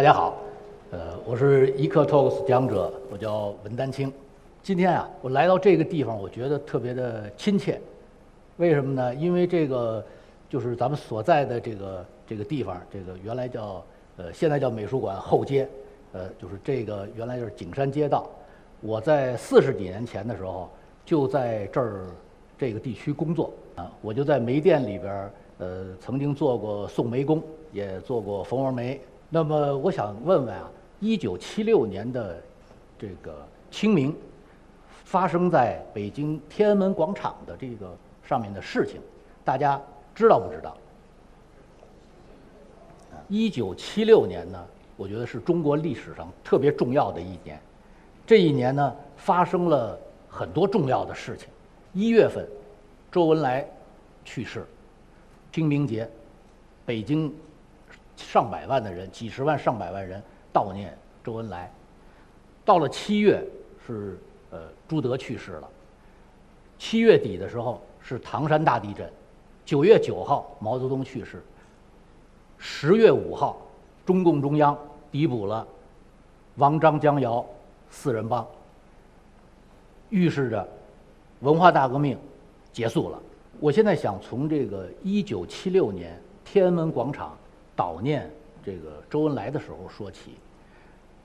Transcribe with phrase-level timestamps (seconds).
[0.00, 0.34] 大家好，
[0.92, 4.10] 呃，我是一刻 Talks 讲者，我叫文丹青。
[4.62, 7.78] 今天啊，我来到这个地方，我觉得特别的亲切。
[8.56, 9.14] 为什么呢？
[9.14, 10.02] 因为这个
[10.48, 13.84] 就是咱们所在的这个这个地方，这个原来叫
[14.16, 15.68] 呃，现在叫美术馆后街，
[16.14, 18.26] 呃，就是这个原来就是景山街道。
[18.80, 20.70] 我在四十几年前的时候
[21.04, 22.06] 就在这儿
[22.56, 28.98] 这个地区工作啊，我就在煤店里边儿，呃，曾经做过送煤工，也做过缝纹煤。
[29.32, 32.42] 那么我想问问啊，一九七六年的
[32.98, 34.12] 这个清明
[35.04, 39.00] 发生在北京天安门广场的这个上面的事情，
[39.44, 39.80] 大家
[40.16, 40.76] 知道不知道？
[43.28, 44.66] 一九七六年呢，
[44.96, 47.56] 我觉得是中国历史上特别重要的一年。
[48.26, 49.96] 这一年呢，发生了
[50.28, 51.48] 很多重要的事情。
[51.92, 52.44] 一月份，
[53.12, 53.64] 周恩来
[54.24, 54.66] 去世，
[55.52, 56.10] 清明节，
[56.84, 57.32] 北京。
[58.24, 61.70] 上百万的人，几十万、上百万人悼念周恩来。
[62.64, 63.44] 到了七月，
[63.86, 64.18] 是
[64.50, 65.68] 呃朱德去世了。
[66.78, 69.10] 七月底的时候是唐山大地震。
[69.64, 71.42] 九月九号毛泽东去世。
[72.58, 73.56] 十月五号，
[74.04, 74.76] 中共中央
[75.10, 75.66] 抵捕了
[76.56, 77.44] 王、张、江、姚
[77.90, 78.46] 四人帮，
[80.08, 80.68] 预示着
[81.40, 82.18] 文化大革命
[82.72, 83.18] 结束了。
[83.58, 87.36] 我现在想从这个一九七六年天安门广场。
[87.80, 88.30] 悼念
[88.62, 90.34] 这个周恩来的时候说起，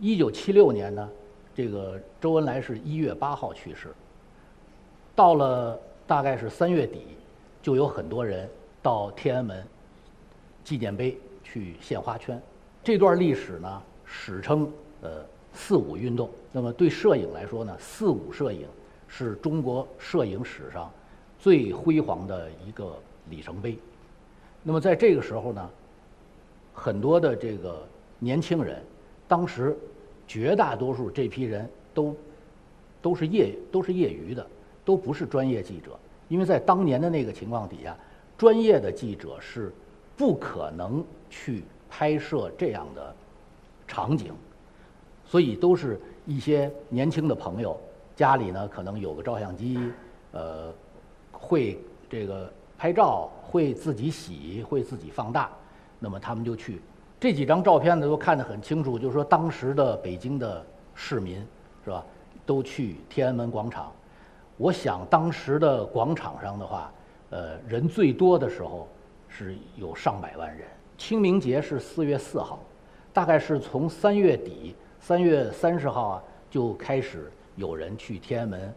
[0.00, 1.08] 一九七六年呢，
[1.54, 3.94] 这个周恩来是一月八号去世。
[5.14, 5.78] 到了
[6.08, 7.02] 大概是三月底，
[7.62, 8.50] 就有很多人
[8.82, 9.64] 到天安门
[10.64, 12.42] 纪念碑去献花圈。
[12.82, 14.68] 这段历史呢，史称
[15.02, 16.28] 呃“四五运动”。
[16.50, 18.66] 那么对摄影来说呢，“四五”摄影
[19.06, 20.90] 是中国摄影史上
[21.38, 23.78] 最辉煌的一个里程碑。
[24.64, 25.70] 那么在这个时候呢。
[26.72, 27.86] 很多的这个
[28.18, 28.82] 年轻人，
[29.26, 29.76] 当时
[30.26, 32.16] 绝大多数这批人都
[33.02, 34.46] 都是业都是业余的，
[34.84, 35.98] 都不是专业记者。
[36.28, 37.96] 因为在当年的那个情况底下，
[38.38, 39.72] 专业的记者是
[40.16, 43.14] 不可能去拍摄这样的
[43.88, 44.32] 场景，
[45.24, 47.76] 所以都是一些年轻的朋友，
[48.14, 49.78] 家里呢可能有个照相机，
[50.30, 50.72] 呃，
[51.32, 55.50] 会这个拍照，会自己洗，会自己放大。
[56.02, 56.80] 那么他们就去，
[57.20, 61.46] 这几张照片呢都看得很清楚，就是说当时的北京的市民
[61.84, 62.02] 是吧，
[62.46, 63.92] 都去天安门广场。
[64.56, 66.90] 我想当时的广场上的话，
[67.28, 68.88] 呃，人最多的时候
[69.28, 70.66] 是有上百万人。
[70.96, 72.60] 清明节是四月四号，
[73.12, 78.74] 大概是从三月底，三月三十号啊就开始有人去天安门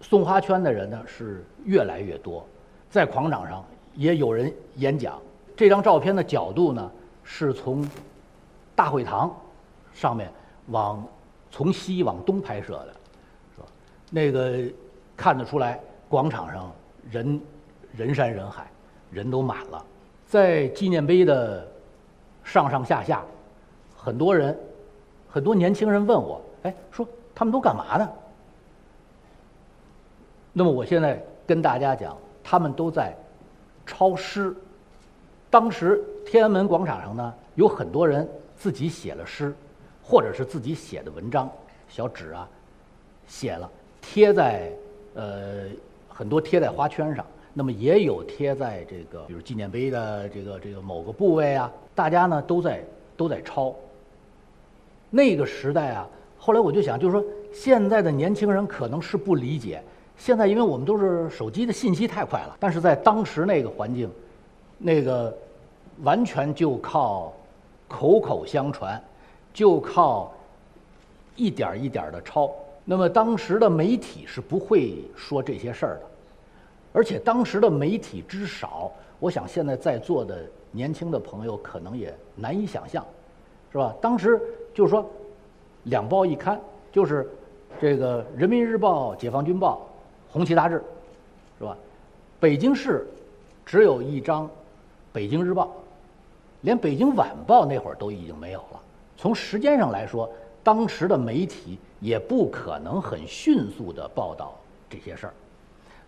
[0.00, 2.46] 送花圈的人呢是越来越多，
[2.88, 5.20] 在广场上也有人演讲。
[5.60, 6.90] 这张照片的角度呢，
[7.22, 7.86] 是从
[8.74, 9.30] 大会堂
[9.92, 10.32] 上面
[10.68, 11.06] 往
[11.50, 12.96] 从西往东拍摄的，
[13.54, 13.66] 是吧？
[14.08, 14.58] 那个
[15.18, 15.78] 看得出来，
[16.08, 16.72] 广场上
[17.10, 17.38] 人
[17.92, 18.70] 人山人海，
[19.10, 19.84] 人都满了。
[20.26, 21.68] 在纪念碑的
[22.42, 23.22] 上上下下，
[23.94, 24.58] 很多人，
[25.28, 28.08] 很多年轻人问我，哎，说他们都干嘛呢？
[30.54, 33.14] 那么我现在跟大家讲，他们都在
[33.84, 34.56] 抄诗。
[35.50, 39.52] 当时天安门广场上呢，有很多人自己写了诗，
[40.00, 41.50] 或者是自己写的文章，
[41.88, 42.48] 小纸啊，
[43.26, 43.68] 写了
[44.00, 44.70] 贴在
[45.14, 45.64] 呃
[46.08, 52.84] 很多贴在花圈上，那么也有贴在这个比如纪念碑的这个这个某个部位啊，大家呢都在
[53.16, 53.74] 都在抄。
[55.10, 59.82] 那个时代啊，后来我就想，就是说现在的年轻人可能是不理解，
[60.16, 64.08] 现在因为我们都是手机的信息太快了，但是在当时那个环境。
[64.82, 65.36] 那个
[66.02, 67.34] 完全就靠
[67.86, 68.98] 口口相传，
[69.52, 70.32] 就靠
[71.36, 72.50] 一点一点的抄。
[72.82, 76.02] 那么当时的媒体是不会说这些事儿的，
[76.94, 80.38] 而且当时的媒体之少，我想现在在座的
[80.72, 83.04] 年轻的朋友可能也难以想象，
[83.70, 83.94] 是吧？
[84.00, 84.40] 当时
[84.72, 85.08] 就是说
[85.84, 86.58] 两报一刊，
[86.90, 87.28] 就是
[87.78, 89.86] 这个《人民日报》《解放军报》
[90.32, 90.76] 《红旗杂志》，
[91.58, 91.76] 是吧？
[92.40, 93.06] 北京市
[93.66, 94.48] 只有一张。
[95.12, 95.70] 北京日报，
[96.60, 98.80] 连北京晚报那会儿都已经没有了。
[99.16, 100.30] 从时间上来说，
[100.62, 104.56] 当时的媒体也不可能很迅速的报道
[104.88, 105.34] 这些事儿。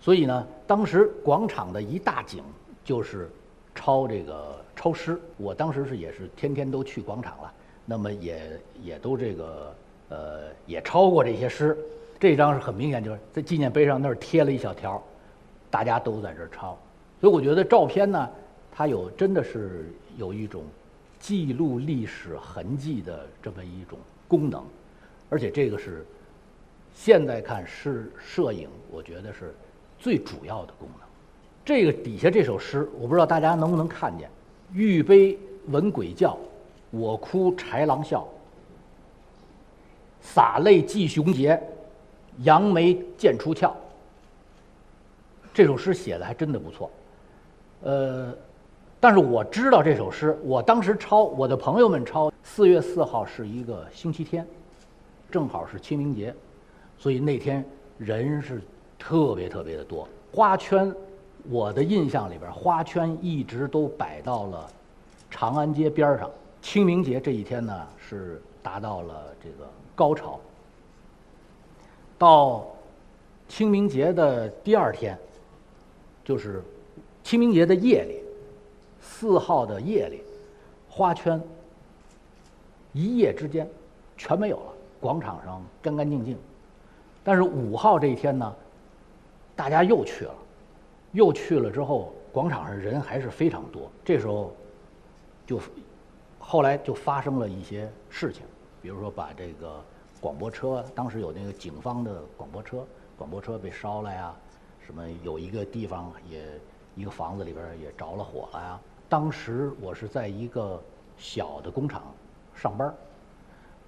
[0.00, 2.42] 所以呢，当时广场的一大景
[2.84, 3.30] 就是
[3.74, 5.18] 抄这个抄诗。
[5.38, 7.52] 我当时是也是天天都去广场了，
[7.86, 9.74] 那么也也都这个
[10.10, 11.76] 呃也抄过这些诗。
[12.18, 15.02] 这张是很明显就是在纪念碑上那儿贴了一小条，
[15.70, 16.76] 大家都在这儿抄。
[17.18, 18.28] 所以我觉得照片呢。
[18.80, 20.64] 它有真的是有一种
[21.18, 24.64] 记录历史痕迹的这么一种功能，
[25.28, 26.02] 而且这个是
[26.94, 29.54] 现在看是摄影，我觉得是
[29.98, 31.06] 最主要的功能。
[31.62, 34.30] 这个底下这首诗，我不知道大家能不能看见
[34.72, 36.38] ：“玉杯闻鬼叫，
[36.90, 38.26] 我哭豺狼笑。
[40.22, 41.62] 洒泪祭雄杰，
[42.44, 43.76] 扬眉剑出鞘。”
[45.52, 46.90] 这首诗写的还真的不错，
[47.82, 48.34] 呃。
[49.02, 52.30] 但是我知道这首诗，我当时抄，我的朋友们抄。
[52.42, 54.46] 四月四号是一个星期天，
[55.30, 56.34] 正好是清明节，
[56.98, 57.64] 所以那天
[57.96, 58.60] 人是
[58.98, 60.06] 特别特别的多。
[60.30, 60.94] 花圈，
[61.48, 64.68] 我的印象里边，花圈一直都摆到了
[65.30, 66.30] 长安街边上。
[66.60, 70.38] 清明节这一天呢，是达到了这个高潮。
[72.18, 72.66] 到
[73.48, 75.18] 清明节的第二天，
[76.22, 76.62] 就是
[77.24, 78.22] 清明节的夜里。
[79.00, 80.22] 四号的夜里，
[80.88, 81.40] 花圈
[82.92, 83.68] 一夜之间
[84.16, 86.36] 全没有了，广场上干干净净。
[87.22, 88.54] 但是五号这一天呢，
[89.54, 90.34] 大家又去了，
[91.12, 93.90] 又去了之后，广场上人还是非常多。
[94.04, 94.52] 这时候
[95.46, 95.60] 就
[96.38, 98.42] 后来就发生了一些事情，
[98.80, 99.82] 比如说把这个
[100.20, 102.86] 广播车，当时有那个警方的广播车，
[103.18, 104.34] 广播车被烧了呀，
[104.84, 106.42] 什么有一个地方也
[106.96, 108.78] 一个房子里边也着了火了呀。
[109.08, 110.80] 当时我是在一个
[111.16, 112.02] 小的工厂
[112.54, 112.94] 上班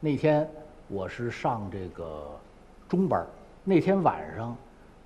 [0.00, 0.48] 那天
[0.86, 2.28] 我是上这个
[2.88, 3.26] 中班
[3.64, 4.56] 那天晚上，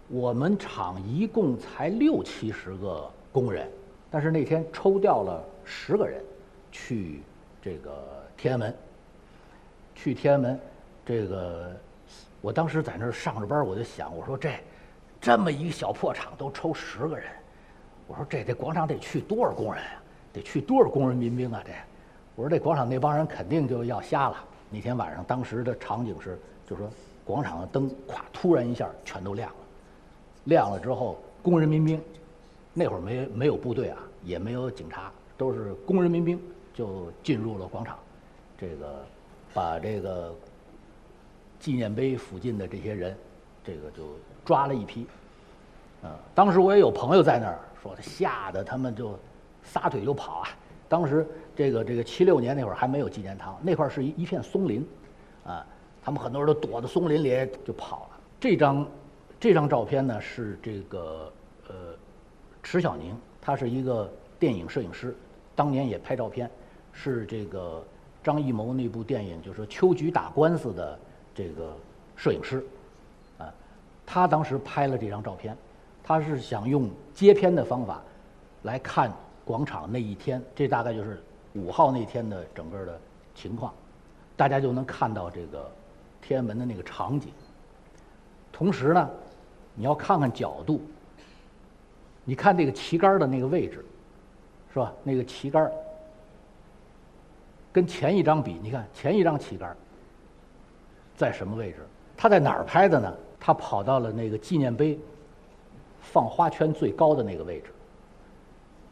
[0.08, 3.68] 我们厂一共才六七十个工人，
[4.10, 6.22] 但是那天抽调了十个人
[6.70, 7.22] 去
[7.60, 8.76] 这个天安门。
[9.94, 10.60] 去天安门，
[11.04, 11.74] 这个
[12.40, 14.52] 我当时在那儿上着班我就想，我说这
[15.20, 17.26] 这么一个小破厂都抽十个人，
[18.12, 20.02] 我说这这广场得去多少工人啊？
[20.34, 21.62] 得去多少工人民兵啊？
[21.64, 21.72] 这，
[22.36, 24.36] 我说这广场那帮人肯定就要瞎了。
[24.68, 26.38] 那天晚上，当时的场景是，
[26.68, 26.86] 就说
[27.24, 29.56] 广场的灯咵突然一下全都亮了，
[30.44, 32.02] 亮了之后，工人民兵，
[32.74, 36.38] 那会儿没没有部队啊，也没有警察，都是工人民兵
[36.74, 37.96] 就进入了广场，
[38.58, 39.06] 这个
[39.54, 40.34] 把这个
[41.58, 43.16] 纪念碑附近的这些人，
[43.64, 44.02] 这个就
[44.44, 45.06] 抓了一批。
[46.02, 49.18] 嗯，当时我也有朋友在那儿说，他吓得他们就。
[49.64, 50.48] 撒腿就跑啊！
[50.88, 51.24] 当时
[51.54, 54.84] 这个这个七六年那会儿还没有纪念堂，那块儿是一一片松林，
[55.46, 55.64] 啊，
[56.02, 58.20] 他们很多人都躲在松林里就跑了。
[58.40, 58.84] 这张
[59.38, 61.32] 这张照片呢是这个
[61.68, 61.74] 呃
[62.60, 65.16] 迟小宁，他是一个电影摄影师，
[65.54, 66.50] 当年也拍照片，
[66.92, 67.80] 是这个
[68.20, 70.98] 张艺谋那部电影就是说秋菊打官司的
[71.32, 71.72] 这个
[72.16, 72.66] 摄影师，
[73.38, 73.54] 啊，
[74.04, 75.56] 他当时拍了这张照片，
[76.02, 78.02] 他是想用接片的方法
[78.62, 79.12] 来看。
[79.44, 81.20] 广场那一天，这大概就是
[81.54, 82.96] 五号那天的整个的
[83.34, 83.74] 情况，
[84.36, 85.68] 大家就能看到这个
[86.22, 87.32] 天安门的那个场景。
[88.52, 89.10] 同时呢，
[89.74, 90.80] 你要看看角度，
[92.24, 93.84] 你看这个旗杆的那个位置，
[94.72, 94.92] 是吧？
[95.02, 95.68] 那个旗杆
[97.72, 99.76] 跟前一张比，你看前一张旗杆
[101.16, 101.78] 在什么位置？
[102.16, 103.12] 他在哪儿拍的呢？
[103.40, 104.96] 他跑到了那个纪念碑
[106.02, 107.70] 放花圈最高的那个位置。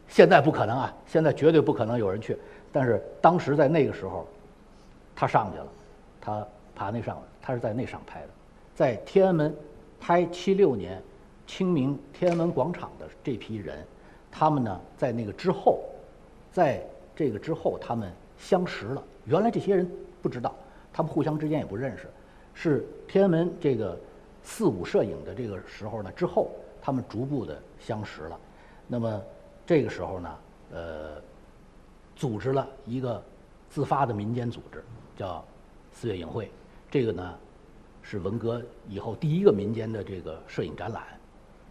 [0.07, 0.93] 现在不可能啊！
[1.05, 2.37] 现在绝对不可能有人去。
[2.71, 4.27] 但是当时在那个时候，
[5.15, 5.67] 他上去了，
[6.19, 8.27] 他爬那上，他是在那上拍的，
[8.73, 9.55] 在天安门
[9.99, 11.01] 拍七六年
[11.47, 13.77] 清明天安门广场的这批人，
[14.29, 15.79] 他们呢在那个之后，
[16.51, 16.81] 在
[17.15, 19.03] 这个之后他们相识了。
[19.25, 19.89] 原来这些人
[20.21, 20.53] 不知道，
[20.91, 22.09] 他们互相之间也不认识，
[22.53, 23.97] 是天安门这个
[24.43, 28.39] 四五摄影的这个时候呢之后，他们逐步的相识了。
[28.87, 29.21] 那么。
[29.63, 30.37] 这个时候呢，
[30.73, 31.21] 呃，
[32.13, 33.23] 组织了一个
[33.69, 34.83] 自发的民间组织，
[35.15, 35.45] 叫
[35.93, 36.51] 四月影会。
[36.89, 37.35] 这个呢，
[38.01, 41.03] 是文革以后第一个民间的这个摄影展览。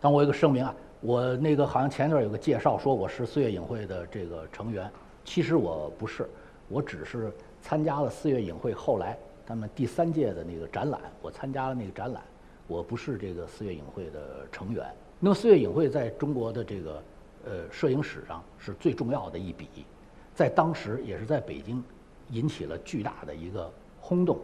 [0.01, 4.91] 但我有个声明啊，我那个好像前段有个介绍说我是四月影会的这个成员，
[5.23, 6.27] 其实我不是，
[6.69, 12.23] 我只是参加了四月影会后来他们第三届的那个展览，我参加了那个展览，
[12.71, 14.87] 我不是这个四月影会的成员。
[15.19, 17.03] 那么四月影会在中国的这个。
[17.47, 19.87] 呃，摄影史上是最重要的一笔，
[20.35, 21.83] 在当时也是在北京
[22.29, 24.39] 引起了巨大的一个轰动，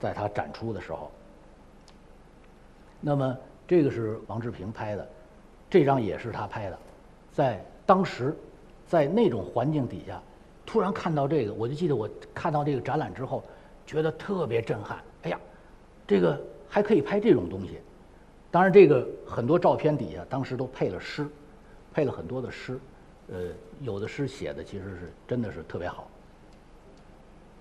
[0.00, 1.12] 在他展出的时候。
[3.02, 3.36] 那么
[3.68, 5.06] 这个是王志平拍的，
[5.68, 6.78] 这张也是他拍的，
[7.30, 8.34] 在当时，
[8.86, 10.18] 在那种环境底下，
[10.64, 13.44] 突然看到这个，我就记得我看到这个展览之后，
[13.84, 14.98] 觉得特别震撼。
[15.24, 15.38] 哎呀，
[16.06, 16.40] 这个
[16.72, 17.78] 还可以拍这种东西。
[18.50, 21.28] 当然，这个很多照片底下当时都配了诗。
[21.94, 22.78] 配了很多的诗，
[23.30, 23.38] 呃，
[23.82, 26.08] 有的诗写的其实是真的是特别好，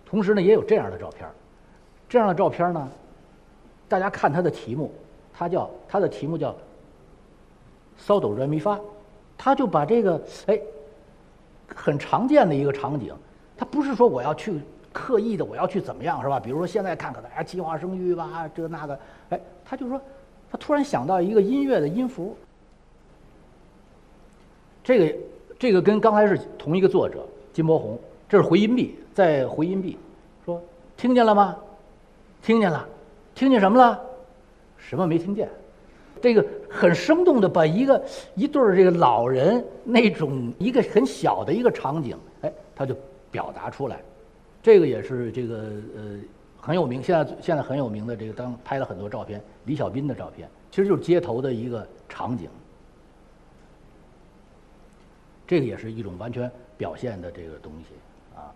[0.05, 1.27] 同时呢，也有这样的照片。
[2.07, 2.89] 这样的照片呢，
[3.89, 4.89] 大家看它的题目，
[5.33, 6.55] 它叫它的题目叫
[7.99, 8.79] “骚抖软咪发”，
[9.37, 10.57] 他就把这个哎
[11.75, 13.13] 很常见的一个场景，
[13.57, 14.61] 他不是说我要去
[14.93, 16.39] 刻意的我要去怎么样是吧？
[16.39, 19.99] 比如说现在看看大家计划生育吧，这那个，哎，他就说
[20.51, 22.35] 他突然想到一个音乐的音符，
[24.83, 25.17] 这个
[25.57, 29.97] 这个跟刚才是同一个作者金伯宏，这是回音壁，在回音壁
[30.45, 30.61] 说
[30.97, 31.57] 听见了吗？
[32.41, 32.87] 听见了，
[33.33, 33.99] 听见什么了？
[34.77, 35.47] 什么没听见？
[36.21, 38.03] 这个很生动的把一个
[38.35, 42.95] 一对儿这个老人那种一个很小的一个场景，哎，他就
[43.31, 43.99] 表达出来。
[44.61, 45.57] 这个也是这个
[45.95, 46.19] 呃
[46.59, 52.49] 很有名，现在现在很有名的这个当拍了很多照片，李小斌的照片，其实就是街头的一个场景。
[55.47, 58.53] 这个也是一种完全表现的这个东西啊。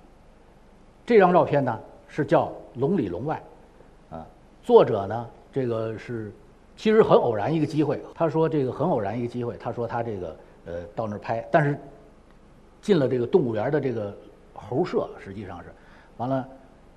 [1.05, 2.45] 这张照片呢是叫
[2.79, 3.41] 《龙里龙外》。
[4.15, 4.25] 啊
[4.63, 6.31] 作者呢，这个是
[6.77, 8.01] 其实很偶然一个机会。
[8.13, 9.57] 他说这个很偶然一个机会。
[9.57, 11.77] 他说他这个呃到那儿拍，但是
[12.81, 14.15] 进了这个动物园的这个
[14.53, 15.69] 猴舍，实际上是
[16.17, 16.47] 完了，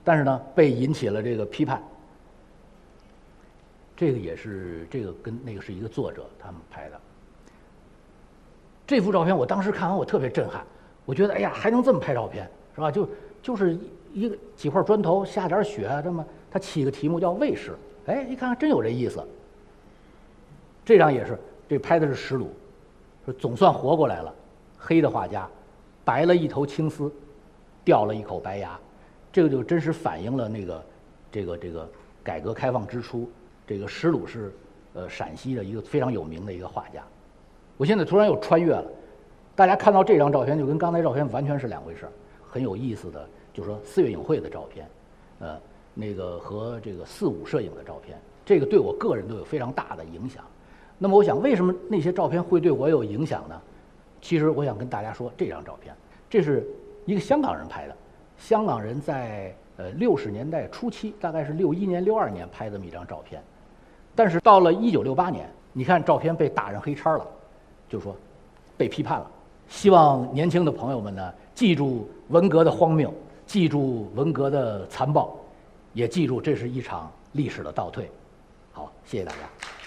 [0.05, 1.83] 但是呢被引起了这个批判。
[3.97, 7.01] 这个也是这个跟那个是一个作者他们拍的。
[8.87, 10.65] 这幅照片我当时看完我特别震撼，
[11.05, 12.91] 我觉得哎呀还能这么拍照片是吧？
[12.91, 13.09] 就
[13.43, 13.77] 就是
[14.15, 16.25] 一个几块砖头下点雪这么。
[16.51, 19.23] 他起个题目叫“卫士”，哎，一看真有这意思。
[20.83, 22.51] 这张也是，这拍的是石鲁，
[23.27, 24.35] 说总算活过来了。
[24.79, 25.47] 黑的画家，
[26.07, 27.13] 白了一头青丝，
[27.85, 28.81] 掉了一口白牙，
[29.33, 30.85] 这个就真实反映了那个，
[31.31, 31.89] 这个这个
[32.23, 33.31] 改革开放之初，
[33.67, 34.53] 这个石鲁是，
[34.95, 37.03] 呃，陕西的一个非常有名的一个画家。
[37.77, 38.85] 我现在突然又穿越了，
[39.55, 42.13] 大家看到这张照片就跟刚才照片完全是两回事儿，
[42.49, 44.89] 很有意思的，就说四月影会的照片，
[45.41, 45.59] 呃。
[46.01, 50.45] 那个和这个四五摄影的照片，这个对我个人都有非常大的影响。
[50.97, 53.61] 那么，我想为什么那些照片会对我有影响呢？
[54.21, 55.93] 其实，我想跟大家说，这张照片，
[56.31, 56.65] 这是
[57.05, 57.97] 一个香港人拍的。
[58.39, 63.43] 香港人在呃六十年代初期，大概是六一年、六二年拍这么一张照片。
[64.15, 67.27] 但是到了一九六八年，你看照片被打上黑叉了，
[67.89, 68.17] 就说
[68.77, 69.31] 被批判了。
[69.69, 73.13] 希望年轻的朋友们呢，记住文革的荒谬，
[73.47, 75.37] 记住文革的残暴。
[75.95, 78.09] 也记住，这是一场历史的倒退。
[78.73, 79.78] 好，谢谢大家。